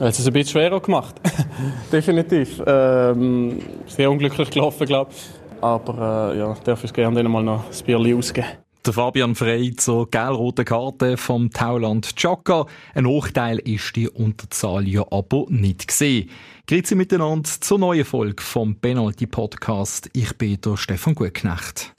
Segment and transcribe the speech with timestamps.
[0.00, 1.16] Hat es ein bisschen schwerer gemacht.
[1.92, 2.62] Definitiv.
[2.66, 5.62] Ähm, sehr unglücklich gelaufen, glaube ich.
[5.62, 8.46] Aber äh, ja, darf ich gerne mal noch das Bierli ausgeben.
[8.86, 12.66] Der Fabian Frey zur gelb-roten Karte vom Tauland Chaka.
[12.94, 16.30] Ein Nachteil ist die Unterzahl ja aber nicht gesehen.
[16.68, 20.08] Grüezi miteinander zur neuen Folge vom Penalty Podcast.
[20.12, 21.92] Ich bin der Stefan Gutknecht.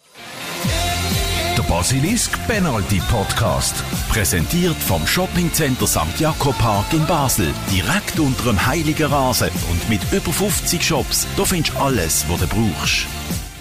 [1.57, 3.75] Der Basilisk Penalty Podcast.
[4.09, 6.19] Präsentiert vom Shoppingcenter St.
[6.19, 7.53] Jakob Park in Basel.
[7.71, 11.27] Direkt unter dem Heiligen Rasen und mit über 50 Shops.
[11.37, 13.05] Da findest du alles, was du brauchst.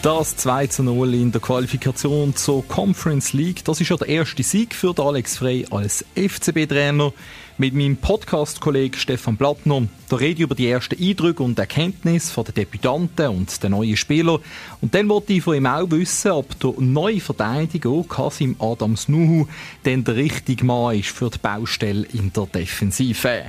[0.01, 3.65] Das 2 zu 0 in der Qualifikation zur Conference League.
[3.65, 7.13] Das ist ja der erste Sieg für Alex Frey als FCB-Trainer.
[7.57, 9.89] Mit meinem Podcast-Kollegen Stefan Plattner.
[10.09, 13.97] Da rede ich über die ersten Eindrücke und Erkenntnisse von den Debütanten und den neuen
[13.97, 14.39] Spielern.
[14.81, 19.49] Und dann wollte ich von ihm auch wissen, ob der neue Verteidiger Kasim Adams Nuhu
[19.85, 23.47] denn der richtige Mann ist für die Baustelle in der Defensive.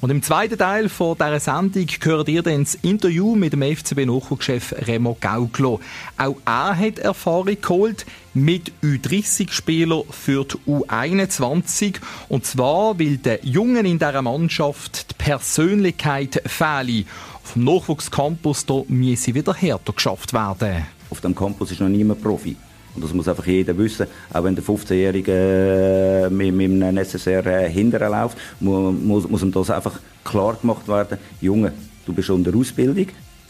[0.00, 4.74] Und im zweiten Teil von dieser Sendung gehört ihr dann das Interview mit dem FCB-Nachwuchschef
[4.86, 5.80] Remo Gauglo.
[6.16, 11.96] Auch er hat Erfahrung geholt mit U30-Spielern für die U21.
[12.30, 17.04] Und zwar, weil der Jungen in dieser Mannschaft die Persönlichkeit fehle.
[17.44, 20.86] Auf dem Nachwuchscampus da müsse wieder härter geschafft werden.
[21.10, 22.56] Auf dem Campus ist noch niemand Profi.
[23.00, 24.06] Und das muss einfach jeder wissen.
[24.30, 29.52] Auch wenn der 15-Jährige äh, mit, mit einem SSR äh, hinterher läuft, muss, muss ihm
[29.52, 31.16] das einfach klar gemacht werden.
[31.40, 31.72] Junge,
[32.04, 33.06] du bist unter Ausbildung.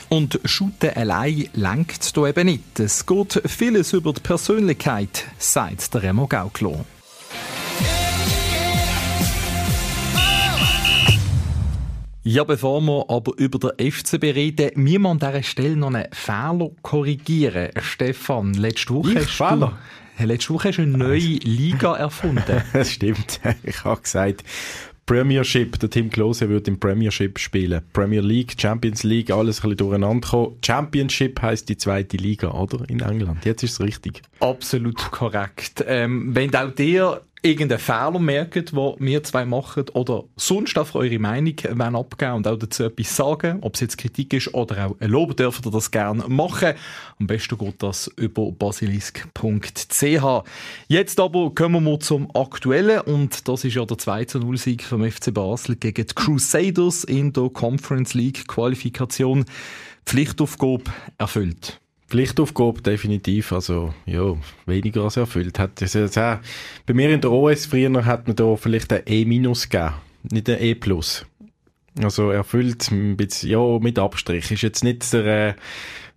[0.08, 2.78] Und Shooten allein lenkt da eben nicht.
[2.78, 6.84] Es geht vieles über die Persönlichkeit, sagt der Remo Gauklo.
[12.22, 16.04] Ja, bevor wir aber über den FCB reden, müssen wir an dieser Stelle noch einen
[16.12, 17.70] Fehler korrigieren.
[17.80, 19.62] Stefan, letzte Woche, ich hast
[20.18, 22.62] du, letzte Woche hast du eine neue Liga erfunden.
[22.74, 23.40] das stimmt.
[23.62, 24.44] Ich habe gesagt,
[25.06, 27.80] Premiership, der Tim Klose wird im Premiership spielen.
[27.94, 30.56] Premier League, Champions League, alles ein bisschen durcheinander kommen.
[30.64, 32.88] Championship heisst die zweite Liga, oder?
[32.88, 33.46] In England.
[33.46, 34.20] Jetzt ist es richtig.
[34.40, 35.82] Absolut korrekt.
[35.88, 41.18] Ähm, wenn auch dir irgendeinen Fehler merkt, den wir zwei machen oder sonst einfach eure
[41.18, 44.96] Meinung wollen abgeben und auch dazu etwas sagen, ob es jetzt Kritik ist oder auch
[45.00, 46.74] ein Lob, dürft ihr das gerne machen.
[47.18, 50.44] Am besten geht das über basilisk.ch.
[50.88, 55.08] Jetzt aber kommen wir zum Aktuellen und das ist ja der 2 0 Sieg vom
[55.08, 59.44] FC Basel gegen die Crusaders in der Conference League Qualifikation.
[60.04, 60.84] Pflichtaufgabe
[61.18, 61.80] erfüllt.
[62.10, 65.58] Pflichtaufgabe definitiv, also ja, weniger als erfüllt.
[65.58, 66.20] Hat, also, also,
[66.84, 69.94] bei mir in der OS früher hat man da vielleicht ein E- gegeben,
[70.30, 70.76] nicht ein E+.
[72.02, 74.50] Also erfüllt, ein bisschen, ja, mit Abstrich.
[74.50, 75.54] Ist jetzt nicht der, äh,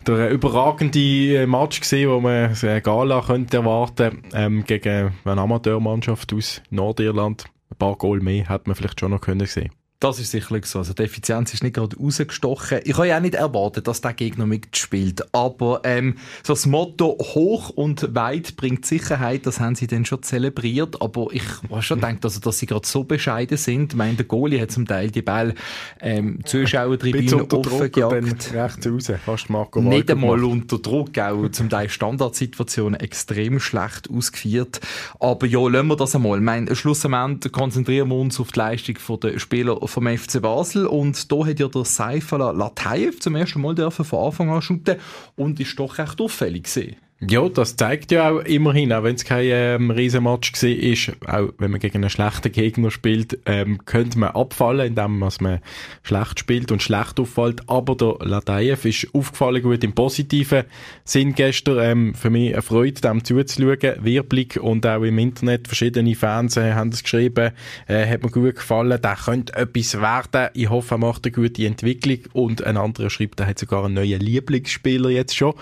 [0.06, 6.34] der überragende äh, Match gesehen, wo man eine Gala könnte erwarten ähm, gegen eine Amateurmannschaft
[6.34, 7.46] aus Nordirland.
[7.70, 9.72] Ein paar Goal mehr hätte man vielleicht schon noch können sehen.
[10.04, 10.80] Das ist sicherlich so.
[10.80, 12.80] Also die Effizienz ist nicht gerade rausgestochen.
[12.84, 15.34] Ich habe ja auch nicht erwartet, dass der Gegner mitspielt.
[15.34, 20.22] Aber ähm, so das Motto hoch und weit bringt Sicherheit, das haben sie dann schon
[20.22, 21.02] zelebriert.
[21.02, 23.94] Aber ich habe schon gedacht, also, dass sie gerade so bescheiden sind.
[23.94, 25.56] Ich meine, der Goalie hat zum Teil die Ball
[26.02, 28.54] ähm, Zuschauertribüne offen gejagt.
[28.54, 30.52] Rechts raus, fast Marco Nicht einmal gemacht.
[30.52, 34.82] unter Druck, auch zum Teil Standardsituationen extrem schlecht ausgeführt.
[35.22, 36.40] Aber ja, lassen wir das einmal.
[36.40, 41.32] Ich meine, schlussendlich konzentrieren wir uns auf die Leistung der Spieler vom FC Basel und
[41.32, 44.98] da hat ja der Seifala Latayev zum ersten Mal dürfen von Anfang an shooten
[45.36, 46.96] und ist doch recht auffällig gesehen.
[47.30, 51.72] Ja, das zeigt ja auch immerhin, auch wenn es kein ähm, Riesenmatch war, auch wenn
[51.72, 55.60] man gegen einen schlechten Gegner spielt, ähm, könnte man abfallen, indem man
[56.02, 57.70] schlecht spielt und schlecht auffällt.
[57.70, 60.64] Aber der Latayev ist aufgefallen gut im positiven
[61.06, 61.80] Sinn gestern.
[61.80, 64.04] Ähm, für mich eine Freude, dem zuzuschauen.
[64.04, 67.52] Wirblig und auch im Internet verschiedene Fans äh, haben es geschrieben,
[67.88, 69.00] äh, hat mir gut gefallen.
[69.02, 70.50] Der könnte etwas werden.
[70.56, 72.20] Ich hoffe, er macht eine gute Entwicklung.
[72.34, 75.54] Und ein anderer schreibt, er hat sogar einen neuen Lieblingsspieler jetzt schon.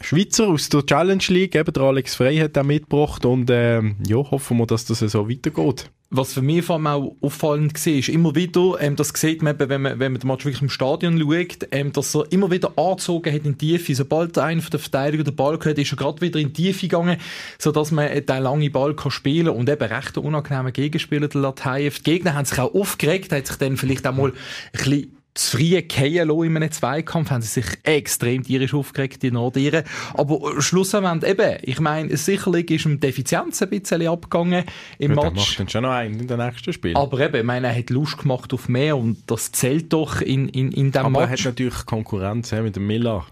[0.00, 4.16] Schweizer aus der Challenge League, eben der Alex Frey hat auch mitgebracht und ähm, ja,
[4.16, 5.90] hoffen wir, dass das so weitergeht.
[6.08, 9.54] Was für mich vor allem auch auffallend war, ist immer wieder, ähm, das sieht man
[9.54, 12.50] eben, wenn man, wenn man den Match wirklich im Stadion schaut, ähm, dass er immer
[12.50, 13.94] wieder angezogen hat in die Tiefe.
[13.94, 16.88] Sobald einer von den Verteidigern den Ball gehört, ist er gerade wieder in die Tiefe
[16.88, 17.18] gegangen,
[17.58, 21.98] sodass man den langen Ball kann spielen und eben recht unangenehme Gegenspieler, der Latayev.
[21.98, 24.34] Die Gegner haben sich auch aufgeregt, hat sich dann vielleicht auch mal ein
[24.72, 29.30] bisschen zu früh fallen lassen in einem Zweikampf, haben sie sich extrem tierisch aufgeregt, die
[29.30, 29.84] Nordiren.
[30.14, 34.64] Aber schlussendlich eben, ich meine, sicherlich ist ihm die Effizienz ein bisschen abgegangen
[34.98, 35.34] im ja, Match.
[35.36, 36.96] macht dann schon noch einen in den nächsten Spiel.
[36.96, 40.48] Aber eben, ich meine, er hat Lust gemacht auf mehr und das zählt doch in,
[40.48, 40.96] in, in diesem Match.
[40.96, 43.26] Aber er hat natürlich Konkurrenz mit dem Miller.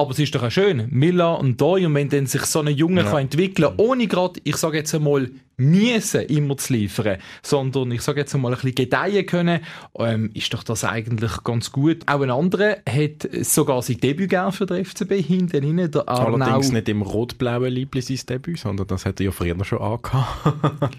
[0.00, 2.68] Aber es ist doch auch schön, Miller und Doi, und wenn dann sich so ein
[2.68, 3.10] Junge ja.
[3.10, 8.00] kann entwickeln kann, ohne gerade, ich sage jetzt einmal, müssen immer zu liefern, sondern ich
[8.00, 9.60] sage jetzt einmal ein bisschen gedeihen können,
[9.98, 11.98] ähm, ist doch das eigentlich ganz gut.
[12.06, 16.46] Auch ein anderer hat sogar sein Debüt gegeben für den FCB, hinten rein, der Arnau.
[16.46, 20.96] Allerdings nicht im rot-blauen Liebling sein Debüt, sondern das hat er ja früher schon angehabt.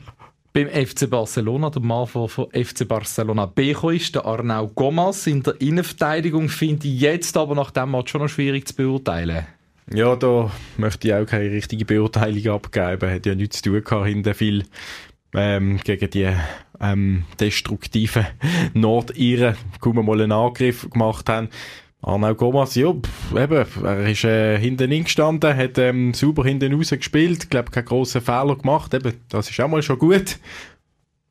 [0.54, 5.28] Beim FC Barcelona, der Mann, von FC Barcelona B ist, der Arnau Gomas.
[5.28, 9.46] In der Innenverteidigung finde ich jetzt aber nach dem Match schon noch schwierig zu beurteilen.
[9.94, 13.12] Ja, da möchte ich auch keine richtige Beurteilung abgeben.
[13.12, 14.66] Hat ja nichts zu tun gehabt, hinter viel
[15.34, 16.34] ähm, gegen die
[16.80, 18.26] ähm, destruktiven
[18.74, 21.50] Nordiren, kaum mal einen Angriff gemacht haben.
[22.04, 26.90] Arnau Gomas, ja, pff, eben, er ist äh, hinten gestanden, hat ähm, sauber hinten raus
[26.90, 30.40] gespielt, glaube keinen grossen Fehler gemacht, eben, das ist auch mal schon gut.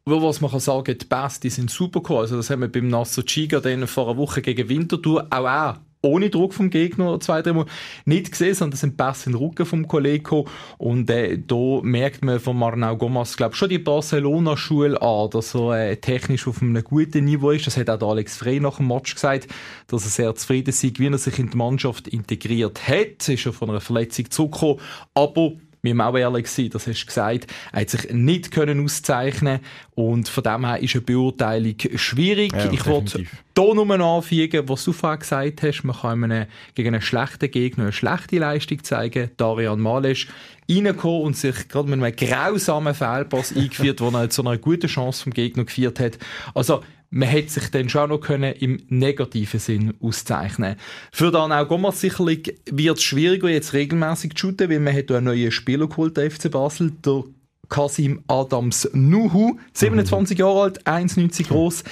[0.05, 2.20] Was man kann sagen, die Beste sind super gekommen.
[2.20, 6.31] Also das haben wir beim Nasso Chiga vor einer Woche gegen Winterthur auch, auch ohne
[6.31, 7.67] Druck vom Gegner zwei, drei Mal
[8.05, 10.44] nicht gesehen, sondern das sind Pässe in den Rücken vom Kollegen
[10.79, 15.91] und äh, da merkt man von Marnau Gomas, glaube schon die Barcelona-Schule an, dass er
[15.91, 17.67] äh, technisch auf einem guten Niveau ist.
[17.67, 19.49] Das hat auch Alex Frey nach dem Match gesagt,
[19.88, 23.29] dass er sehr zufrieden ist, wie er sich in die Mannschaft integriert hat.
[23.29, 24.81] Ist ja von einer Verletzung zurückgekommen,
[25.14, 25.52] aber
[25.82, 29.61] wir müssen auch ehrlich sein, das hast du gesagt, er hat sich nicht können auszeichnen
[29.94, 32.53] und von dem her ist eine Beurteilung schwierig.
[32.53, 36.94] Ja, ich wollte hier nur anfügen, was du vorhin gesagt hast, man kann einem, gegen
[36.94, 39.31] einen schlechten Gegner eine schlechte Leistung zeigen.
[39.37, 40.29] Darian Malesch
[40.69, 45.25] reingekommen und sich gerade mit einem grausamen Fehlpass eingeführt, wo er zu einer guten Chance
[45.25, 46.19] vom Gegner geführt hat.
[46.55, 50.77] Also man hätte sich dann schon noch können im negativen Sinn auszeichnen
[51.12, 55.11] Für dann auch Gomas sicherlich wird es schwieriger, jetzt regelmäßig zu shooten, weil man hat
[55.11, 57.25] einen neuen Spieler geholt, der FC Basel, der
[57.69, 60.41] Kasim Adams Nuhu, 27 mhm.
[60.41, 61.85] Jahre alt, 1,90 groß.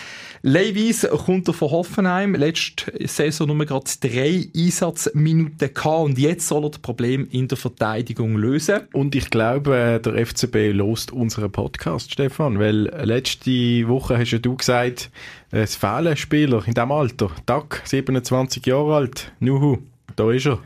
[0.43, 2.35] Levis kommt er von Hoffenheim.
[2.35, 7.59] Letzte Saison nur gerade drei Einsatzminuten gehabt und jetzt soll er das Problem in der
[7.59, 8.81] Verteidigung lösen.
[8.93, 14.57] Und ich glaube, der FCB lost unseren Podcast, Stefan, weil letzte Woche hast ja du
[14.57, 15.11] gesagt,
[15.51, 17.31] es fehlen Spieler in diesem Alter.
[17.47, 19.79] Tag, 27 Jahre alt, Nuhu,
[20.15, 20.59] da ist er.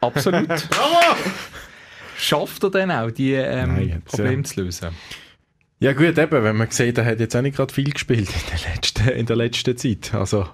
[0.00, 0.48] Absolut.
[0.70, 1.16] Bravo!
[2.18, 4.88] Schafft er denn auch, die ähm, Nein, Probleme zu lösen?
[5.78, 8.50] Ja gut, eben, wenn man sieht, er hat jetzt auch nicht gerade viel gespielt in
[8.50, 10.14] der letzten, in der letzten Zeit.
[10.14, 10.46] Also,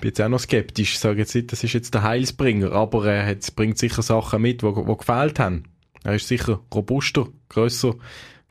[0.00, 0.98] bin jetzt auch noch skeptisch.
[0.98, 4.62] Sage jetzt nicht, das ist jetzt der Heilsbringer, aber er hat, bringt sicher Sachen mit,
[4.62, 5.64] die, gefehlt haben.
[6.04, 7.94] Er ist sicher robuster, grösser,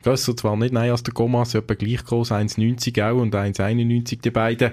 [0.02, 4.30] grösser zwar nicht, nein, als der Gomas, etwa gleich groß, 1,90 auch und 1,91 die
[4.30, 4.72] beiden.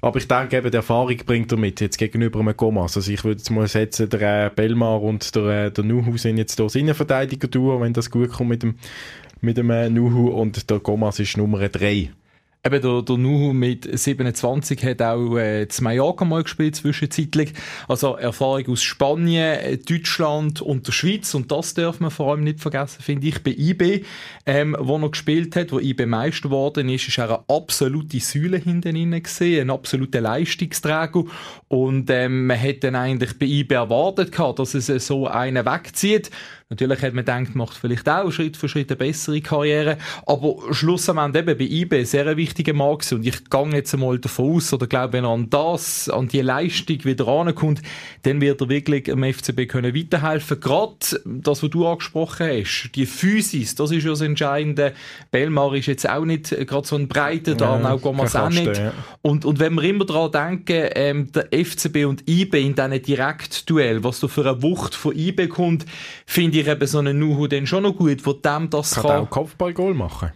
[0.00, 2.96] Aber ich denke eben, die Erfahrung bringt er mit, jetzt gegenüber einem Gomas.
[2.96, 6.38] Also ich würde jetzt mal setzen, der äh, Belmar und der, äh, der Nuhu sind
[6.38, 8.76] jetzt hier Innenverteidiger durch, wenn das gut kommt mit dem,
[9.40, 12.10] mit dem äh, Nuhu und der Gomas ist Nummer 3.
[12.66, 17.52] Eben der, der Nuhu mit 27 hat auch äh, zu Mallorca mal gespielt, zwischenzeitlich.
[17.86, 21.32] Also Erfahrung aus Spanien, äh, Deutschland und der Schweiz.
[21.34, 24.04] Und das darf man vor allem nicht vergessen, finde ich, bei IB,
[24.46, 28.56] ähm, wo er gespielt hat, wo IB Meister geworden ist, ist er eine absolute Säule
[28.56, 31.22] hinten innen gesehen, ein absoluter Leistungsträger.
[31.68, 36.32] Und ähm, man hätte dann eigentlich bei IB erwartet gehabt, dass es so einen wegzieht.
[36.68, 41.46] Natürlich hat man gedacht, macht vielleicht auch Schritt für Schritt eine bessere Karriere, aber schlussendlich
[41.46, 44.88] eben bei IB sehr ein wichtiger Markt und ich gehe jetzt einmal davon aus oder
[44.88, 47.82] glaube, wenn er an das, an die Leistung wieder rankommt,
[48.22, 50.58] dann wird er wirklich dem FCB können weiterhelfen.
[50.58, 54.92] Gerade das, was du angesprochen hast, die Physis, das ist ja das Entscheidende.
[55.30, 58.76] Belmar ist jetzt auch nicht gerade so ein breiter, da ja, auch Gomas auch nicht.
[58.76, 58.92] Ja.
[59.22, 64.02] Und, und wenn wir immer daran denken, ähm, der FCB und IB in diesen Direktduell,
[64.02, 65.86] was da für eine Wucht von IB kommt,
[66.26, 69.02] finde ich eben so einen Nuhu dann schon noch gut, wo dem das kann.
[69.02, 70.32] Kann auch Kopfballgoal machen.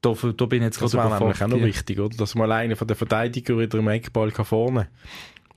[0.00, 2.16] Da, da bin ich jetzt gerade Das wäre nämlich auch noch wichtig, oder?
[2.16, 4.88] Dass man alleine von den Verteidigern wieder im Eckball vorne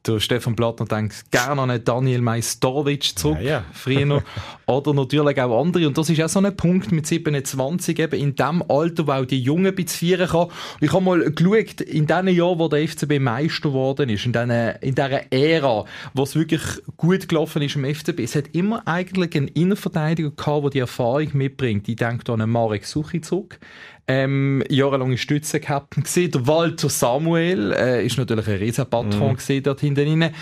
[0.07, 3.63] der Stefan Plattner denkt gerne an Daniel Majstorovic zurück, ja, ja.
[3.73, 4.23] früher
[4.65, 5.87] Oder natürlich auch andere.
[5.87, 9.25] Und das ist auch so ein Punkt mit 27, eben in dem Alter, wo auch
[9.25, 10.47] die Jungen ein bisschen feiern kann.
[10.81, 14.49] Ich habe mal geschaut, in den Jahren, wo der FCB Meister geworden ist, in, den,
[14.81, 16.61] in dieser Ära, wo es wirklich
[16.97, 21.29] gut gelaufen ist im FCB, es hat immer eigentlich einen Innenverteidiger gehabt, der die Erfahrung
[21.33, 21.87] mitbringt.
[21.87, 23.59] Ich denke an einen Marek Suchi zurück
[24.07, 26.31] ähm, jahrelange Stützenkapitän gesehen.
[26.31, 29.35] Der Walter Samuel äh, ist natürlich ein riesen Patron mhm.
[29.35, 30.33] gesehen dort hinten rein.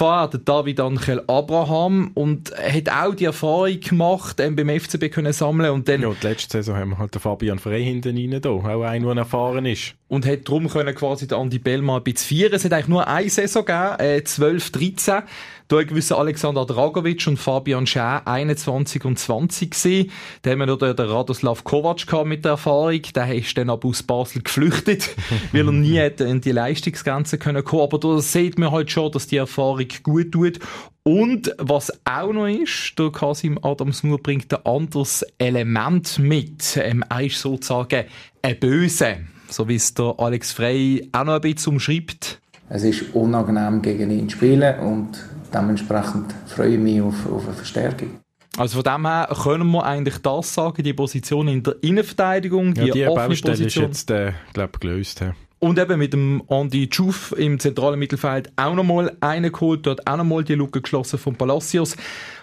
[0.00, 5.70] Der David Angel Abraham und hat auch die Erfahrung gemacht, ähm, beim FCB können sammeln
[5.70, 6.02] und dann...
[6.02, 9.02] Ja, die letzte Saison haben wir halt den Fabian Frey hinten rein da, auch ein,
[9.02, 9.94] der erfahren ist.
[10.08, 12.54] Und hat darum können quasi den Andi Bellmann ein bisschen feiern.
[12.54, 15.22] Es hat eigentlich nur eine Saison gegeben, äh, 12, 13.
[15.70, 20.10] Da ein gewisser Alexander Dragovic und Fabian Schä 21 und 20 gewesen.
[20.42, 23.00] Da haben wir noch den Radoslav Kovac mit der Erfahrung.
[23.14, 25.10] Der ist dann aber aus Basel geflüchtet,
[25.52, 27.84] weil er nie hätte in die Leistungsgrenze können kommen.
[27.84, 30.58] Aber da sieht man halt schon, dass die Erfahrung gut tut.
[31.04, 36.80] Und was auch noch ist, der Kasim Adams nur bringt ein anderes Element mit.
[36.82, 38.06] Ähm, er ist sozusagen
[38.42, 42.40] ein Böse, so wie es der Alex Frey auch noch ein bisschen umschreibt.
[42.68, 47.54] Es ist unangenehm gegen ihn zu spielen und dementsprechend freue ich mich auf, auf eine
[47.54, 48.20] Verstärkung.
[48.56, 52.86] Also von dem her können wir eigentlich das sagen, die Position in der Innenverteidigung, die,
[52.86, 53.90] ja, die offene Baustelle Position.
[53.90, 55.20] ist jetzt, äh, glaube gelöst.
[55.20, 55.34] Ja.
[55.62, 60.16] Und eben mit dem Andy Schuf im zentralen Mittelfeld auch nochmal einen geholt, dort auch
[60.16, 61.96] nochmal die Lücke geschlossen von Palacios.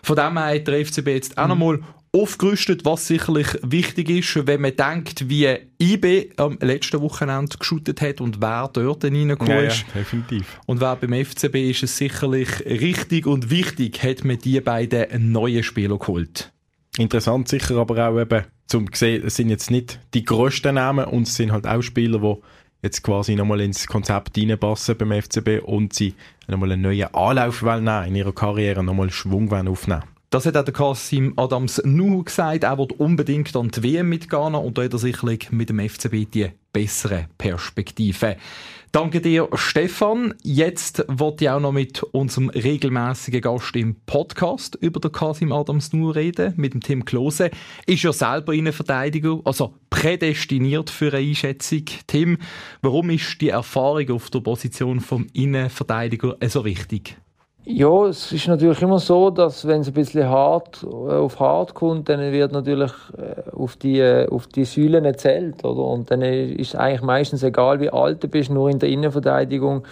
[0.04, 1.80] Von dem her hat der FCB jetzt auch nochmal
[2.12, 5.48] aufgerüstet, was sicherlich wichtig ist, wenn man denkt, wie
[5.82, 9.86] IB am letzten Wochenende geschootet hat und wer dort reingekommen Ja, ja, ist.
[9.96, 10.60] definitiv.
[10.68, 15.64] Und wer beim FCB ist es sicherlich richtig und wichtig, hat man die beiden neuen
[15.64, 16.52] Spieler geholt.
[16.98, 21.28] Interessant sicher aber auch eben, zum sehen, es sind jetzt nicht die grössten Namen und
[21.28, 22.36] es sind halt auch Spieler, die
[22.82, 26.14] jetzt quasi nochmal ins Konzept reinpassen beim FCB und sie
[26.48, 30.74] nochmal einen neuen Anlauf nehmen, in ihrer Karriere nochmal Schwung aufnehmen Das hat auch der
[30.74, 32.64] Kasim Adams Nuhu gesagt.
[32.64, 35.80] Er wird unbedingt an die WM mit Ghana und da hat er sicherlich mit dem
[35.80, 38.38] FCB die bessere Perspektive.
[38.92, 40.36] Danke dir, Stefan.
[40.44, 45.92] Jetzt wollte ich auch noch mit unserem regelmäßigen Gast im Podcast über den Kasim Adams
[45.92, 47.50] Nuhu reden, mit dem Tim Klose.
[47.88, 51.86] Ist ja selber Innenverteidiger, also prädestiniert für eine Einschätzung.
[52.06, 52.38] Tim,
[52.84, 57.18] warum ist die Erfahrung auf der Position vom Innenverteidiger so wichtig?
[57.70, 61.74] Ja, es ist natürlich immer so, dass wenn es ein bisschen hart äh, auf hart
[61.74, 65.84] kommt, dann wird natürlich äh, auf die, äh, auf die Säulen erzählt, oder?
[65.84, 69.84] Und dann ist es eigentlich meistens egal, wie alt du bist, nur in der Innenverteidigung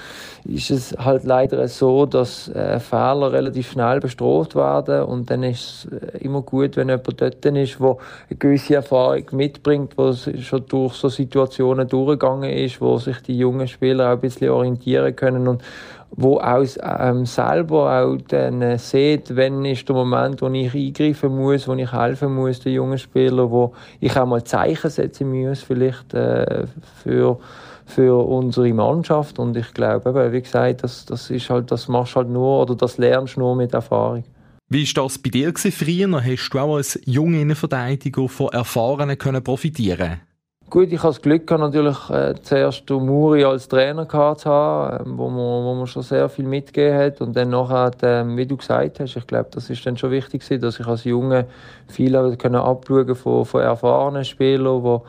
[0.45, 6.21] ist es halt leider so, dass Fehler relativ schnell bestraft werden und dann ist es
[6.21, 7.97] immer gut, wenn jemand dort ist, der
[8.29, 13.67] eine gewisse Erfahrung mitbringt, wo schon durch so Situationen durchgegangen ist, wo sich die jungen
[13.67, 15.63] Spieler auch ein bisschen orientieren können und
[16.11, 21.35] wo auch ähm, selber auch dann äh, sieht, wenn ist der Moment, wo ich eingreifen
[21.35, 25.61] muss, wo ich helfen muss, den jungen Spieler, wo ich auch mal Zeichen setzen muss,
[25.61, 26.65] vielleicht äh,
[27.03, 27.39] für
[27.85, 32.15] für unsere Mannschaft und ich glaube, eben, wie gesagt, das, das ist halt, das machst
[32.15, 34.23] halt nur oder das lernst nur mit Erfahrung.
[34.69, 36.23] Wie war das bei dir früher?
[36.23, 40.21] Hast du auch als junger Innenverteidiger von Erfahrenen können profitieren
[40.67, 45.29] Gut, ich habe das Glück natürlich äh, zuerst Muri als Trainer zu haben, ähm, wo
[45.29, 47.21] man, wo man schon sehr viel mitgegeben hat.
[47.21, 50.41] Und dann nachher, ähm, wie du gesagt hast, ich glaube, das ist dann schon wichtig
[50.41, 51.45] gewesen, dass ich als Junge
[51.87, 55.03] viel können abschauen von, von erfahrenen Spielern, wo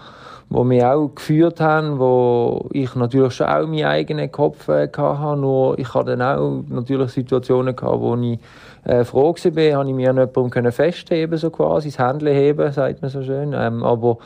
[0.48, 5.40] wo mich auch geführt haben, wo ich natürlich schon auch meinen eigenen Kopf äh, hatte,
[5.40, 8.38] nur ich hatte dann auch natürlich Situationen gehabt, wo ich
[8.84, 13.02] äh, froh war, habe ich mir an jemandem festheben so quasi, das Händchen heben, sagt
[13.02, 14.18] man so schön, ähm, aber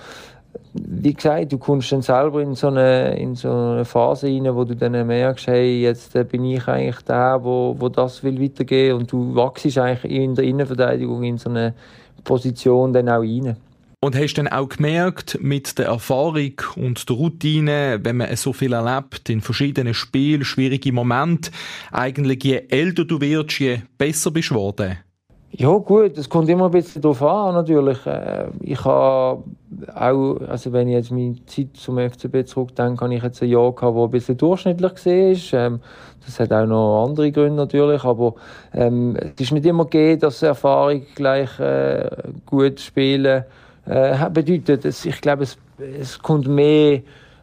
[0.73, 4.65] wie gesagt, du kommst dann selber in so eine, in so eine Phase rein, wo
[4.65, 8.97] du dann merkst, hey, jetzt äh, bin ich eigentlich der, wo, wo das will weitergehen
[8.97, 11.75] und du wachst eigentlich in der Innenverteidigung in so eine
[12.25, 13.57] Position dann auch rein.
[14.03, 18.73] Und hast dann auch gemerkt, mit der Erfahrung und der Routine, wenn man so viel
[18.73, 21.51] erlebt, in verschiedenen Spielen, schwierige Momente,
[21.93, 24.97] eigentlich je älter du wirst, je besser bist du geworden?
[25.53, 28.07] Ja gut, es kommt immer ein bisschen darauf an natürlich.
[28.07, 29.43] Äh, ich habe
[29.95, 33.73] auch, also wenn ich jetzt meine Zeit zum FCB zurückdenke, habe ich jetzt ein Jahr
[33.73, 35.07] gehabt, das ein bisschen durchschnittlich
[35.53, 35.61] war.
[35.61, 35.81] Ähm,
[36.25, 38.35] das hat auch noch andere Gründe natürlich, aber
[38.73, 42.09] ähm, es ist nicht immer gegeben, dass Erfahrung gleich äh,
[42.47, 43.45] gut spielen
[43.87, 44.85] äh, bedeutet.
[44.85, 45.59] Ich glaube, es,
[46.01, 47.01] es kommt mehr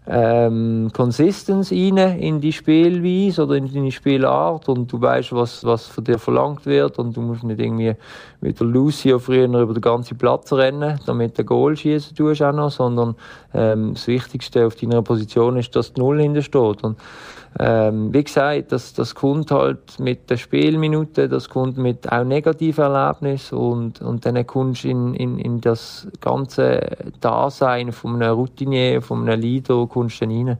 [0.10, 5.88] ähm, Consistenz rein in die Spielweise oder in deine Spielart und du weißt, was, was
[5.88, 7.94] von dir verlangt wird und du musst nicht irgendwie
[8.40, 12.54] mit der Lucio früher über den ganzen Platz rennen, damit du Goal schießen tust auch
[12.54, 13.16] noch, sondern
[13.54, 16.98] ähm, das Wichtigste auf deiner Position ist, dass die Null hinter steht und
[17.60, 22.84] ähm, wie gesagt, das, das kommt halt mit der Spielminute, das kommt mit auch negativen
[22.84, 26.82] Erlebnissen und, und dann kommst du in, in, in das ganze
[27.20, 30.58] Dasein von einem Routinier, von einem Leader, kommst du rein.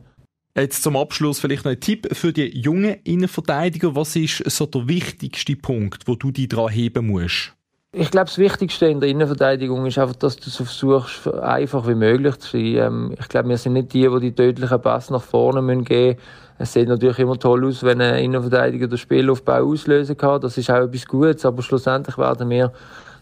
[0.56, 3.94] Jetzt zum Abschluss vielleicht noch ein Tipp für die jungen Innenverteidiger.
[3.94, 7.54] Was ist so der wichtigste Punkt, wo du dich daran heben musst?
[7.92, 11.94] Ich glaube, das Wichtigste in der Innenverteidigung ist einfach, dass du so versuchst, einfach wie
[11.94, 12.74] möglich zu sein.
[12.76, 16.18] Ähm, ich glaube, wir sind nicht die, die die tödlichen Pass nach vorne geben müssen.
[16.58, 20.40] Es sieht natürlich immer toll aus, wenn ein Innenverteidiger den Spielaufbau auslösen kann.
[20.40, 22.72] Das ist auch etwas Gutes, aber schlussendlich werden wir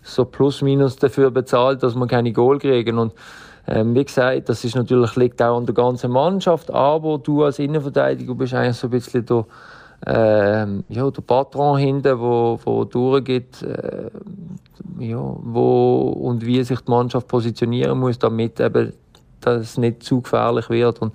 [0.07, 2.99] so plus minus dafür bezahlt, dass wir keine Goal kriegen.
[2.99, 3.13] Und
[3.67, 7.59] ähm, wie gesagt, das ist natürlich, liegt auch an der ganzen Mannschaft, aber du als
[7.59, 9.45] Innenverteidiger bist eigentlich so ein bisschen der,
[10.07, 14.11] ähm, ja, der Patron hinten, wo, wo durchgeht, äh,
[15.01, 18.93] ja, wo und wie sich die Mannschaft positionieren muss, damit eben
[19.41, 21.01] das nicht zu gefährlich wird.
[21.01, 21.13] Und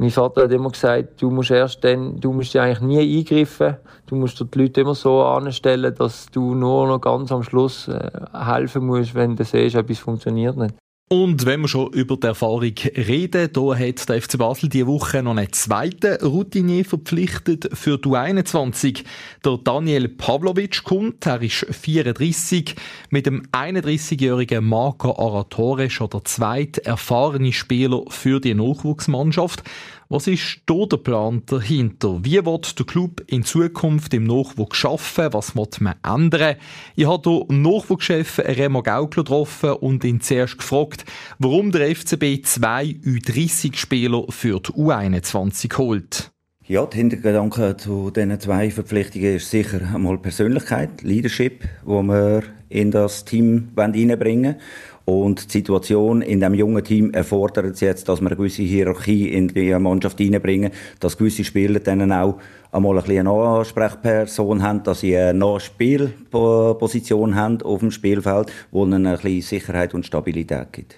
[0.00, 3.76] Mein Vater hat immer gesagt, du musst erst dann, du musst dich eigentlich nie eingreifen.
[4.06, 8.10] Du musst die Leute immer so anstellen, dass du nur noch ganz am Schluss äh,
[8.32, 10.74] helfen musst, wenn du siehst, etwas funktioniert nicht.
[11.12, 15.24] Und wenn wir schon über die Erfahrung reden, da hat der FC Basel diese Woche
[15.24, 19.02] noch einen zweiten Routinier verpflichtet für die U21.
[19.44, 22.76] Der Daniel Pavlovic kommt, er ist 34,
[23.08, 29.64] mit dem 31-jährigen Marco Aratore schon der zweite erfahrene Spieler für die Nachwuchsmannschaft.
[30.12, 32.18] Was ist hier der Plan dahinter?
[32.24, 35.34] Wie wird der Club in Zukunft im Nachwuchs arbeiten?
[35.34, 36.56] Was wird man ändern?
[36.96, 41.04] Ich habe hier Nachwuchschef Remo Gaukler getroffen und ihn zuerst gefragt,
[41.38, 46.32] warum der FCB zwei U30-Spieler für die U21 holt.
[46.66, 52.90] Ja, der Hintergedanke zu diesen zwei Verpflichtungen ist sicher einmal Persönlichkeit, Leadership, wo wir in
[52.90, 54.56] das Team reinbringen.
[55.04, 59.28] Und die Situation in dem jungen Team erfordert es jetzt, dass wir eine gewisse Hierarchie
[59.28, 62.38] in die Mannschaft reinbringen, dass gewisse Spieler dann auch
[62.70, 69.06] einmal ein eine Ansprechperson haben, dass sie eine Nachspielposition haben auf dem Spielfeld, wo ihnen
[69.06, 70.94] ein bisschen Sicherheit und Stabilität gibt.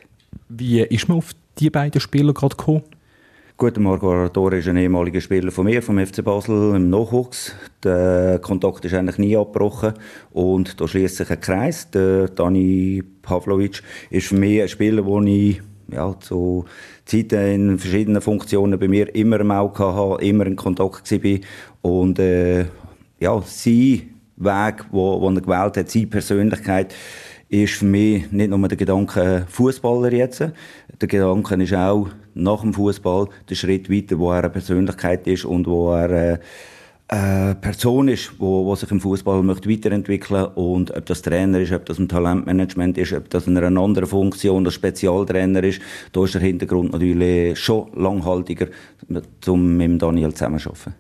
[0.48, 2.82] Wie ist man auf die beiden Spieler gerade gekommen?
[3.62, 7.54] Gut, Marco Aratore ist ein ehemaliger Spieler von mir, vom FC Basel im Nachwuchs.
[7.84, 9.94] Der Kontakt ist eigentlich nie abgebrochen
[10.32, 11.88] und da schließt sich ein Kreis.
[11.92, 16.64] Der Dani Pavlovic ist für mich ein Spieler, den ich ja, zu
[17.04, 21.38] Zeiten in verschiedenen Funktionen bei mir immer im Auge hatte, immer in Kontakt war.
[21.82, 22.64] Und äh,
[23.20, 26.96] ja, sein Weg, wo er gewählt hat, seine Persönlichkeit,
[27.52, 30.40] ist für mich nicht nur der Gedanke Fußballer jetzt.
[30.40, 35.44] Der Gedanke ist auch nach dem Fußball der Schritt weiter, wo er eine Persönlichkeit ist
[35.44, 36.38] und wo er äh,
[37.08, 41.72] eine Person ist, wo, wo sich im Fußball möchte weiterentwickeln und ob das Trainer ist,
[41.72, 45.82] ob das ein Talentmanagement ist, ob das in einer anderen Funktion der Spezialtrainer ist,
[46.12, 48.68] da ist der Hintergrund natürlich schon langhaltiger,
[49.46, 50.94] um mit Daniel zusammenzuarbeiten.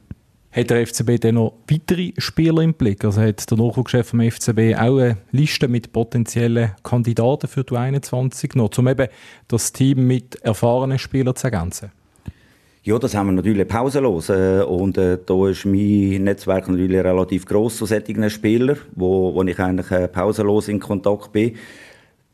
[0.54, 3.06] Hat der FCB dann noch weitere Spieler im Blick?
[3.06, 8.54] Also hat der Nachwuchschef vom FCB auch eine Liste mit potenziellen Kandidaten für die 21
[8.54, 9.08] noch, um eben
[9.48, 11.90] das Team mit erfahrenen Spielern zu ergänzen?
[12.82, 14.28] Ja, das haben wir natürlich pausenlos.
[14.28, 19.42] Äh, und äh, da ist mein Netzwerk natürlich relativ gross zu solchen Spielern, wo, wo
[19.44, 21.54] ich eigentlich äh, pausenlos in Kontakt bin.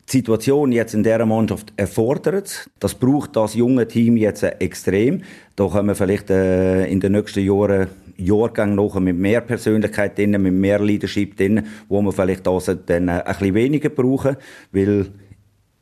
[0.09, 2.69] Die Situation jetzt in dieser Mannschaft erfordert es.
[2.79, 5.21] Das braucht das junge Team jetzt extrem.
[5.55, 7.87] Da können wir vielleicht äh, in den nächsten Jahren
[8.19, 13.07] Jahrgang noch mit mehr Persönlichkeit drin, mit mehr Leadership drin, wo wir vielleicht das dann
[13.07, 14.37] äh, ein bisschen weniger brauchen,
[14.71, 15.07] weil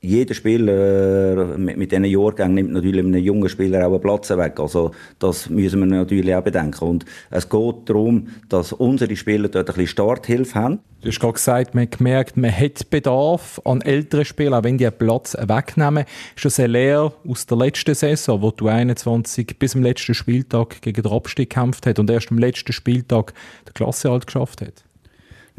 [0.08, 4.30] jeder Spieler äh, mit, mit diesen Jahrgängen nimmt natürlich einem jungen Spieler auch einen Platz
[4.30, 4.60] weg.
[4.60, 6.86] Also das müssen wir natürlich auch bedenken.
[6.86, 10.80] Und es geht darum, dass unsere Spieler dort ein bisschen Starthilfe haben.
[11.02, 14.78] Du hast gerade gesagt, man hat gemerkt, man hat Bedarf an älteren Spielern, auch wenn
[14.78, 16.06] die einen Platz wegnehmen.
[16.36, 20.82] Ist das eine Lehre aus der letzten Saison, wo du 21 bis zum letzten Spieltag
[20.82, 23.34] gegen den Abstieg gekämpft hat und erst am letzten Spieltag
[23.68, 24.87] die Klasse halt geschafft hat?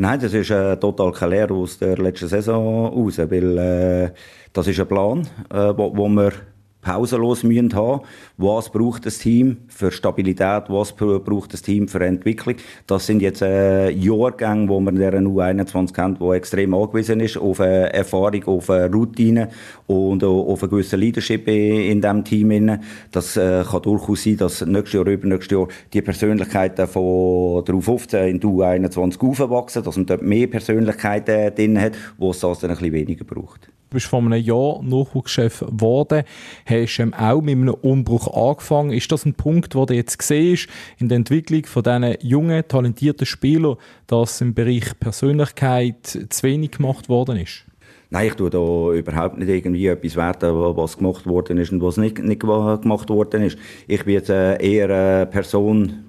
[0.00, 4.10] Nein, das ist äh, total keine Lehre aus der letzten Saison raus, weil äh,
[4.52, 6.32] das ist ein Plan, äh, wo, wo wir
[6.80, 8.02] pausenlos müssen haben.
[8.36, 10.64] Was braucht das Team für Stabilität?
[10.68, 12.56] Was braucht das Team für Entwicklung?
[12.86, 17.36] Das sind jetzt äh, Jahrgänge, wo man in der U21 kennt, wo extrem angewiesen ist
[17.36, 19.48] auf äh, Erfahrung, auf äh, Routine
[19.86, 22.80] und äh, auf ein gewisses Leadership in diesem Team.
[23.10, 28.26] Das äh, kann durchaus sein, dass nächstes Jahr, übernächstes Jahr die Persönlichkeiten von der U15
[28.26, 32.70] in die U21 aufwachsen, dass man dort mehr Persönlichkeiten drin hat, wo es das dann
[32.70, 33.68] ein bisschen weniger braucht.
[33.90, 36.24] Bist vor einem Jahr Nachwuchschef geworden,
[36.66, 38.92] hast ähm, auch mit einem Umbruch angefangen.
[38.92, 43.26] Ist das ein Punkt, wo du jetzt siehst, in der Entwicklung von diesen jungen, talentierten
[43.26, 47.64] Spielern, dass im Bereich Persönlichkeit zu wenig gemacht worden ist?
[48.10, 51.98] Nein, ich tue da überhaupt nicht irgendwie etwas werten, was gemacht worden ist und was
[51.98, 53.58] nicht, nicht gemacht worden ist.
[53.86, 56.04] Ich bin jetzt äh, eher eine Person,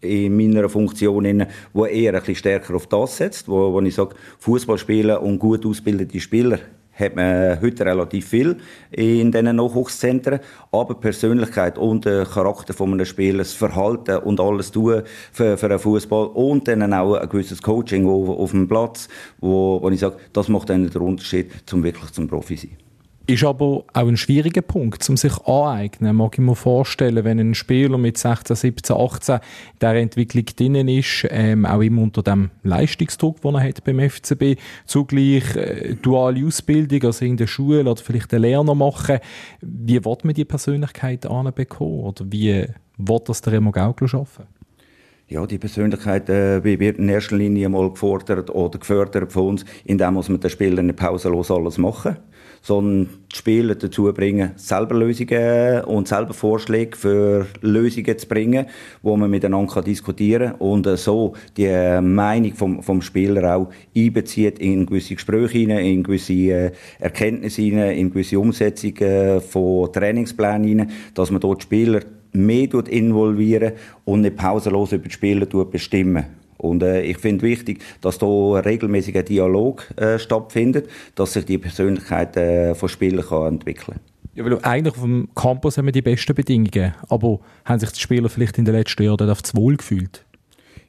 [0.00, 4.16] in meiner Funktion, die eher ein bisschen stärker auf das setzt, wo, wo ich sage,
[4.38, 6.58] Fußball spielen und gut ausgebildete Spieler
[7.00, 8.56] hat man heute relativ viel
[8.90, 10.40] in diesen Nachwuchszentren.
[10.70, 15.66] Aber Persönlichkeit und der Charakter von einem Spieler, das Verhalten und alles tun für, für
[15.66, 19.08] einen Fußball und dann auch ein gewisses Coaching auf, auf dem Platz,
[19.40, 22.89] wo, wo ich sage, das macht dann den Unterschied, zum wirklich zum Profi sein.
[23.30, 26.16] Ist aber auch ein schwieriger Punkt, um sich aneignen.
[26.16, 29.40] Mag ich mir vorstellen, wenn ein Spieler mit 16, 17, 18 in
[29.80, 34.58] dieser Entwicklung drinnen ist, ähm, auch immer unter dem Leistungsdruck, den er hat beim FCB,
[34.84, 39.20] zugleich äh, duale Ausbildung, also in der Schule oder vielleicht einen Lerner machen.
[39.60, 42.00] Wie wird man die Persönlichkeit anbekommen?
[42.00, 42.66] Oder wie
[42.98, 44.46] wird das der Remo Gaukler schaffen?
[45.28, 50.14] Ja, die Persönlichkeit äh, wird in erster Linie mal gefordert oder gefördert von uns, indem
[50.14, 52.16] wir den Spielern pausenlos alles machen,
[52.62, 58.66] sondern die Spieler dazu bringen, selber Lösungen und selber Vorschläge für Lösungen zu bringen,
[59.02, 63.70] wo man miteinander diskutieren kann und äh, so die äh, Meinung vom, vom Spieler auch
[63.96, 70.64] einbezieht in gewisse Gespräche hinein, in gewisse äh, Erkenntnisse hinein, in gewisse Umsetzungen von Trainingsplänen
[70.64, 72.00] hinein, dass man dort Spieler
[72.32, 73.72] mehr involvieren
[74.04, 76.39] und nicht pausenlos über die Spieler bestimmen.
[76.60, 82.36] Und äh, ich finde wichtig, dass da regelmäßiger Dialog äh, stattfindet, dass sich die Persönlichkeit
[82.36, 84.00] äh, von Spielern kann entwickeln kann.
[84.34, 88.00] Ja, weil eigentlich auf dem Campus haben wir die besten Bedingungen, aber haben sich die
[88.00, 90.24] Spieler vielleicht in den letzten Jahren dort auf das Wohl gefühlt?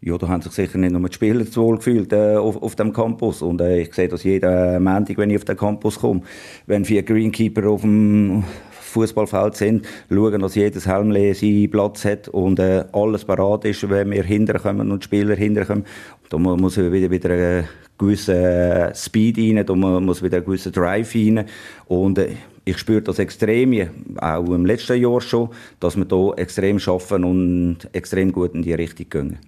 [0.04, 2.76] Ja, da haben sich sicher nicht nur die Spieler zu wohl gefühlt äh, auf, auf
[2.76, 3.44] dem Campus.
[3.44, 6.22] Und äh, ich sehe das jeden Montag, wenn ich auf den Campus komme.
[6.66, 8.44] Wenn vier Greenkeeper auf dem,
[8.92, 14.12] Fußballfeld sind, schauen, dass jedes Helm seinen Platz hat und äh, alles parat ist, wenn
[14.12, 15.86] wir hinterkommen und die Spieler hinterkommen.
[16.30, 21.46] Da muss wieder, wieder ein gewisser Speed rein, da muss wieder ein gewisser Drive rein
[21.88, 22.30] und äh,
[22.64, 25.50] ich spüre das extrem, auch im letzten Jahr schon,
[25.80, 29.40] dass wir hier extrem schaffen und extrem gut in die Richtung gehen.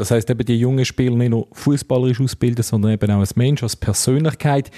[0.00, 3.62] Das heißt eben die jungen Spieler nicht nur fußballerisch ausbilden, sondern eben auch als Mensch,
[3.62, 4.70] als Persönlichkeit.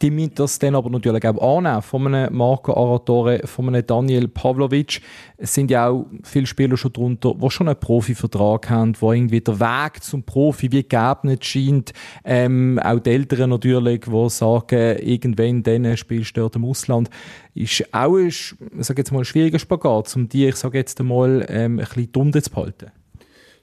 [0.00, 4.28] Die müssen das dann aber natürlich auch annehmen von einem Marco Aratore, von einem Daniel
[4.28, 5.00] Pavlovic.
[5.36, 9.40] Es sind ja auch viele Spieler schon drunter, die schon einen Profivertrag haben, wo irgendwie
[9.40, 11.92] der Weg zum Profi wie geebnet scheint.
[12.24, 17.10] Ähm, auch die Eltern natürlich, die sagen, irgendwann dann spielst du dort im Ausland.
[17.56, 18.32] Ist auch ein,
[18.78, 22.12] sag jetzt mal, ein schwieriger Spagat, um die, ich sage jetzt einmal, ähm, ein bisschen
[22.12, 22.92] dumm zu behalten.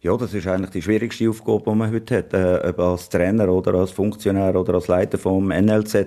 [0.06, 3.50] Ja, das ist eigentlich die schwierigste Aufgabe, die man heute hat, äh, ob als Trainer
[3.50, 5.96] oder als Funktionär oder als Leiter vom NLZ.
[5.96, 6.06] Äh,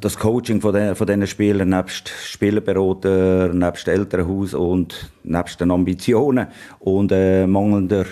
[0.00, 6.46] das Coaching von, den, von diesen Spielern, nebst Spielerberater, nebst Elternhaus und nebst den Ambitionen
[6.78, 8.06] und äh, mangelnder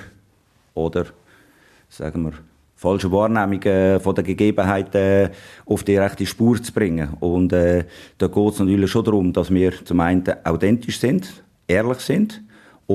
[0.75, 1.07] oder,
[1.89, 2.33] sagen wir,
[2.77, 5.31] falsche Wahrnehmungen von den Gegebenheiten
[5.65, 7.17] auf die rechte Spur zu bringen.
[7.21, 7.87] Und äh,
[8.19, 12.43] da geht es natürlich schon darum, dass wir zum einen authentisch sind, ehrlich sind,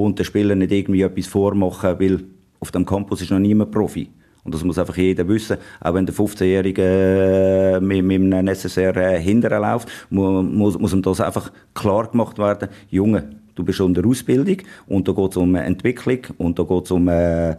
[0.03, 2.23] und den Spielern nicht irgendwie etwas vormachen, weil
[2.59, 4.09] auf dem Campus ist noch niemand Profi.
[4.43, 5.57] Und das muss einfach jeder wissen.
[5.79, 11.01] Auch wenn der 15-Jährige äh, mit, mit einem SSR äh, hinterher läuft, muss, muss ihm
[11.01, 12.69] das einfach klar gemacht werden.
[12.89, 16.91] Junge, du bist der Ausbildung und da geht es um Entwicklung und da geht es
[16.91, 17.55] um äh,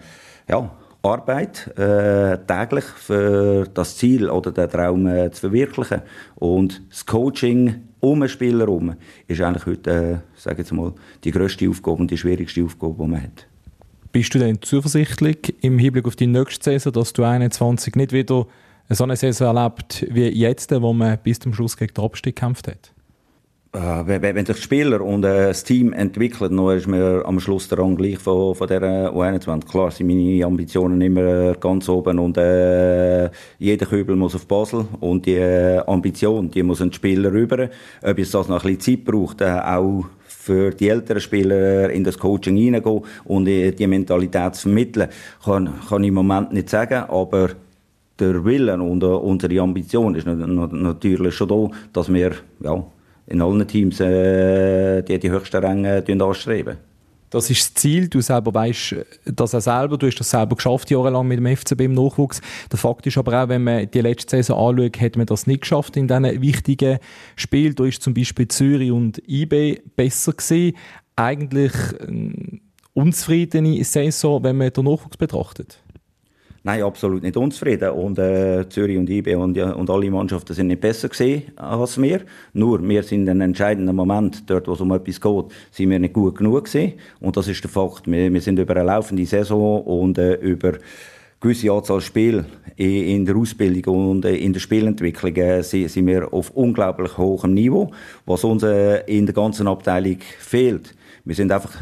[0.46, 0.70] ja,
[1.02, 6.02] Arbeit äh, täglich für das Ziel oder den Traum äh, zu verwirklichen.
[6.34, 8.94] Und das Coaching um einen Spieler herum
[9.26, 10.92] ist eigentlich heute, äh, sage jetzt mal,
[11.24, 13.46] die grösste Aufgabe und die schwierigste Aufgabe, die man hat.
[14.12, 18.46] Bist du denn zuversichtlich im Hinblick auf die nächste Saison, dass du 21 nicht wieder
[18.88, 22.68] so eine Saison erlebt wie jetzt, wo man bis zum Schluss gegen den Abstieg gekämpft
[22.68, 22.92] hat?
[23.72, 27.78] Äh, wenn, sich Spieler und äh, das Team entwickelt, dann ist mir am Schluss der
[27.78, 29.66] Rang gleich von, von der U21.
[29.66, 35.26] Klar sind meine Ambitionen immer ganz oben und äh, jeder Kübel muss auf Basel und
[35.26, 37.68] die äh, Ambition, die muss ein Spieler rüber.
[38.02, 42.04] Ob es das noch ein bisschen Zeit braucht, äh, auch für die älteren Spieler in
[42.04, 45.08] das Coaching hineingehen und die, die Mentalität zu vermitteln,
[45.44, 47.50] kann, kann ich im Moment nicht sagen, aber
[48.18, 52.82] der Willen und unsere Ambition ist natürlich schon da, dass wir ja,
[53.26, 56.78] in allen Teams äh, die, die höchsten Ränge äh, anstreben.
[57.30, 58.08] Das ist das Ziel.
[58.08, 59.98] Du selber weißt das auch selber.
[59.98, 62.40] Du hast das selber geschafft, jahrelang mit dem FCB im Nachwuchs.
[62.70, 65.62] Der Fakt ist aber auch, wenn man die letzte Saison anschaut, hat man das nicht
[65.62, 66.98] geschafft in diesen wichtigen
[67.34, 67.74] Spielen.
[67.74, 70.76] Da ist zum Beispiel Zürich und IB besser gewesen.
[71.16, 72.60] Eigentlich eine
[72.94, 75.82] unzufriedene Saison, wenn man den Nachwuchs betrachtet.
[76.66, 77.90] Nein, absolut nicht unzufrieden.
[77.90, 82.22] Und äh, Zürich und IB und, und alle Mannschaften sind nicht besser gesehen als wir.
[82.54, 86.00] Nur, wir sind in einem entscheidenden Moment, dort wo es um etwas geht, sind wir
[86.00, 86.94] nicht gut genug gesehen.
[87.20, 88.10] Und das ist der Fakt.
[88.10, 90.72] Wir, wir sind über eine laufende Saison und äh, über
[91.38, 96.50] gewisse Anzahl Spiele in der Ausbildung und äh, in der Spielentwicklung äh, sind wir auf
[96.50, 97.92] unglaublich hohem Niveau,
[98.24, 100.96] was uns äh, in der ganzen Abteilung fehlt.
[101.24, 101.76] Wir sind einfach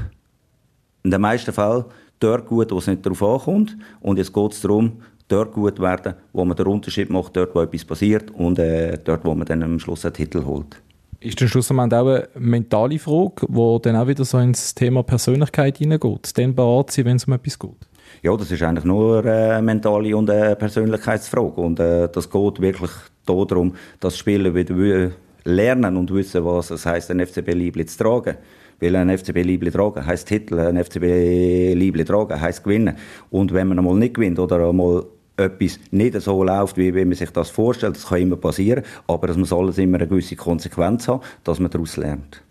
[1.05, 1.87] in den meisten Fällen
[2.25, 3.77] dort gut, wo es nicht darauf ankommt.
[4.01, 4.93] Und jetzt geht es darum,
[5.29, 9.25] dort gut werden, wo man den Unterschied macht, dort, wo etwas passiert und äh, dort,
[9.25, 10.81] wo man dann am Schluss einen Titel holt.
[11.21, 15.79] Ist das schlussendlich auch eine mentale Frage, wo dann auch wieder so ins Thema Persönlichkeit
[15.79, 16.37] hineingeht?
[16.37, 17.89] Dann bereit sein, wenn es um etwas geht?
[18.23, 21.61] Ja, das ist eigentlich nur eine mentale und eine Persönlichkeitsfrage.
[21.61, 22.91] Und äh, das geht wirklich
[23.25, 25.13] darum, dass Spieler wieder
[25.45, 28.37] lernen und wissen, was es heisst, ein FCB-Liebling zu tragen.
[28.85, 32.97] Weil ein FCB-Liebling tragen heisst Titel, ein FCB-Liebling tragen heisst gewinnen.
[33.31, 35.07] Und wenn man einmal nicht gewinnt oder einmal
[35.39, 39.39] etwas nicht so läuft, wie, man sich das vorstellt, das kann immer passieren, aber es
[39.39, 42.43] muss alles immer eine gewisse Konsequenz haben, dass man daraus lernt.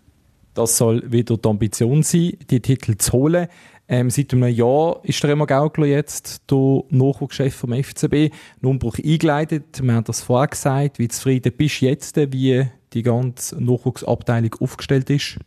[0.54, 3.46] Das soll wieder die Ambition sein, die Titel zu holen.
[3.86, 8.98] Ähm, seit einem Jahr ist der Remo Gaugler jetzt der Nachwuchschef vom FCB, einen Umbruch
[8.98, 9.80] eingeleitet.
[9.80, 10.98] Wir haben das vorher gesagt.
[10.98, 15.38] Wie zufrieden bist du jetzt, wie die ganze Nachwuchsabteilung aufgestellt ist?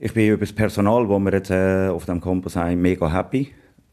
[0.00, 3.52] Ich bin über das Personal, das wir jetzt äh, auf dem Campus haben, mega happy.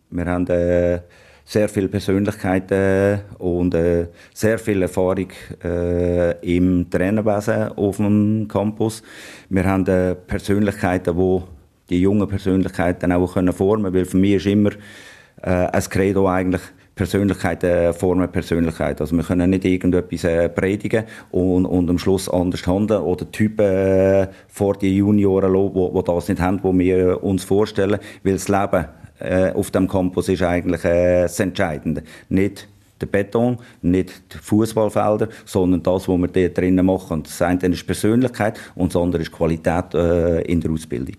[0.10, 1.02] Wir haben äh,
[1.46, 5.28] sehr viele Persönlichkeiten und äh, sehr viel Erfahrung
[5.64, 9.04] äh, im Trainerwesen auf dem Campus.
[9.50, 11.44] Wir haben äh, Persönlichkeiten, die
[11.92, 14.72] die jungen Persönlichkeiten auch können formen können, weil für mich ist immer
[15.44, 16.64] äh, ein Credo eigentlich,
[16.96, 19.00] Persönlichkeiten formen Persönlichkeit.
[19.02, 23.66] Also wir können nicht irgendetwas äh, predigen und, und am Schluss anders handeln oder Typen
[23.66, 28.34] äh, vor die Junioren lassen, die, die das nicht haben, was wir uns vorstellen, weil
[28.34, 28.86] das Leben
[29.20, 32.04] äh, auf dem Campus ist eigentlich äh, das Entscheidende.
[32.30, 32.68] Nicht
[33.00, 37.24] der Beton, nicht die Fußballfelder, sondern das, was wir dort drinnen machen.
[37.24, 41.16] das eine ist Persönlichkeit und das andere ist Qualität äh, in der Ausbildung.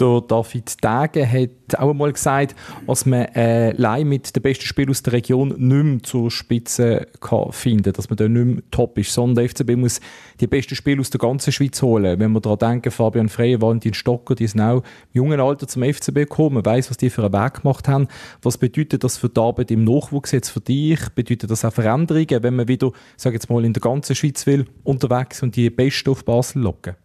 [0.00, 4.90] Der David Dage hat auch einmal gesagt, dass man äh, allein mit den besten Spielern
[4.90, 8.98] aus der Region nicht mehr zur Spitze kann finden dass man da nicht mehr top
[8.98, 10.00] ist, sondern der FCB muss
[10.40, 12.18] die besten Spieler aus der ganzen Schweiz holen.
[12.18, 15.84] Wenn wir daran denken, Fabian Frey, Valentin Stocker, die sind auch im jungen Alter zum
[15.84, 18.08] FCB gekommen, man weiss, was die für einen Weg gemacht haben.
[18.42, 21.08] Was bedeutet das für die Arbeit im Nachwuchs jetzt für dich?
[21.10, 24.66] Bedeutet das auch Veränderungen, wenn man wieder, sage jetzt mal, in der ganzen Schweiz will,
[24.82, 26.96] unterwegs und die Besten auf Basel locken?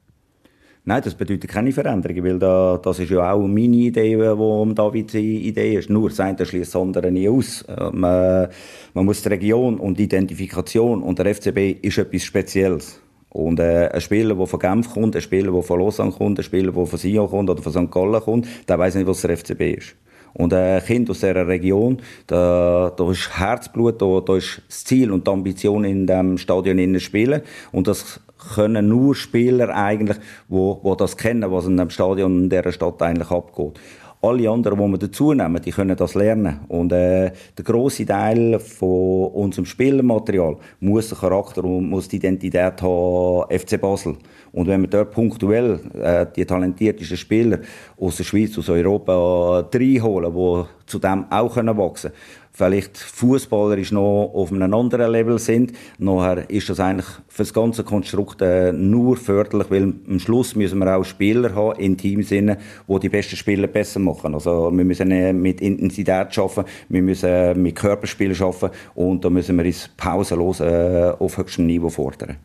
[0.90, 5.14] Nein, das bedeutet keine Veränderung, weil da, das ist ja auch meine Idee, die Davids
[5.14, 5.88] Idee ist.
[5.92, 7.62] Nur das schließt das andere nie aus.
[7.62, 8.48] Äh, man,
[8.96, 13.00] man, muss die Region und die Identifikation und der FCB ist etwas Spezielles.
[13.30, 16.44] Und äh, ein Spieler, der von Genf kommt, ein Spieler, der von Lausanne kommt, ein
[16.44, 17.92] Spieler, der von Sion kommt oder von St.
[17.92, 19.96] Gallen kommt, der weiß nicht, was der FCB ist.
[20.34, 25.12] Und ein Kind aus dieser Region, da, da ist Herzblut, da, da ist das Ziel
[25.12, 27.44] und die Ambition in dem Stadion zu spielen.
[27.72, 32.50] Und das können nur Spieler eigentlich, wo, wo das kennen, was in dem Stadion in
[32.50, 33.80] dieser Stadt eigentlich abgeht.
[34.22, 36.60] Alle anderen, die wir dazu nehmen, die können das lernen.
[36.68, 42.82] Und äh, der große Teil von unserem Spielermaterial muss den Charakter und muss die Identität
[42.82, 44.18] haben FC Basel.
[44.52, 47.60] Und wenn wir dort punktuell äh, die talentiertesten Spieler
[47.98, 52.12] aus der Schweiz, aus Europa äh, reinholen, die zu dem auch können wachsen
[52.60, 55.72] vielleicht fußballerisch noch auf einem anderen Level sind.
[55.98, 60.80] Nachher ist das eigentlich für das ganze Konstrukt äh, nur förderlich, weil am Schluss müssen
[60.80, 64.34] wir auch Spieler haben, in Teamsinne, wo die besten Spieler besser machen.
[64.34, 69.30] Also wir müssen äh, mit Intensität schaffen, wir müssen äh, mit Körperspielen schaffen und da
[69.30, 72.36] müssen wir uns pausenlos äh, auf höchstem Niveau fordern.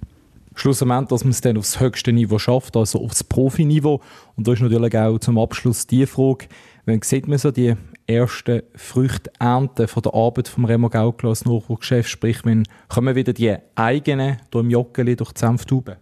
[0.54, 4.00] Schlussendlich, dass man es dann aufs höchste Niveau schafft, also aufs Profiniveau.
[4.36, 6.46] Und da ist natürlich auch zum Abschluss die Frage,
[6.84, 7.74] wenn sieht man so die
[8.06, 12.06] ersten Früchte ernten von der Arbeit vom Remo Gaukler als Nachwuchschef?
[12.06, 15.96] Sprich, wenn kommen wieder die eigenen im Joggeli durch die Senftube?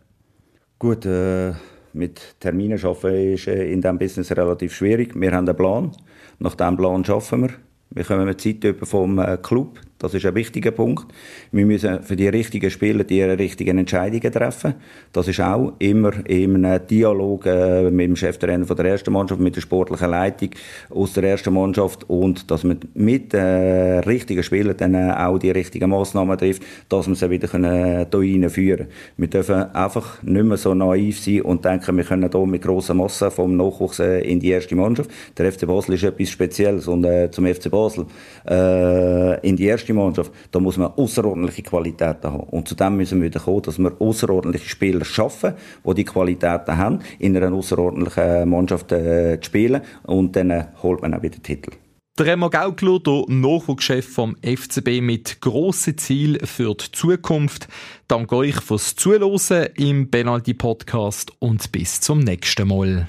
[0.78, 1.52] Gut, äh,
[1.92, 5.14] mit Terminen arbeiten ist äh, in diesem Business relativ schwierig.
[5.14, 5.92] Wir haben einen Plan.
[6.38, 7.50] Nach diesem Plan arbeiten wir.
[7.90, 9.78] Wir kommen Zeit über vom äh, Club.
[10.02, 11.06] Das ist ein wichtiger Punkt.
[11.52, 14.74] Wir müssen für die richtigen Spieler die richtigen Entscheidungen treffen.
[15.12, 19.54] Das ist auch immer einem Dialog äh, mit dem Cheftrainer von der ersten Mannschaft, mit
[19.54, 20.50] der sportlichen Leitung
[20.90, 25.52] aus der ersten Mannschaft und dass man mit äh, richtigen Spielern dann äh, auch die
[25.52, 30.56] richtigen Massnahmen trifft, dass wir sie wieder können, hier reinführen Wir dürfen einfach nicht mehr
[30.56, 34.40] so naiv sein und denken, wir können hier mit grosser Masse vom Nachwuchs äh, in
[34.40, 35.10] die erste Mannschaft.
[35.38, 38.06] Der FC Basel ist etwas Spezielles und äh, zum FC Basel
[38.48, 42.48] äh, in die erste deutsche Mannschaft, da muss man außerordentliche Qualitäten haben.
[42.50, 46.76] Und zu dem müssen wir wieder kommen, dass wir außerordentliche Spieler schaffen, die die Qualitäten
[46.76, 49.82] haben, in einer außerordentlichen Mannschaft äh, zu spielen.
[50.04, 51.72] Und dann äh, holt man auch wieder Titel.
[52.18, 57.68] Der Remo Gaukler, der Nachwuchschef vom FCB mit grossen Zielen für die Zukunft.
[58.06, 63.08] Danke euch fürs Zuhören im Penalty Podcast und bis zum nächsten Mal.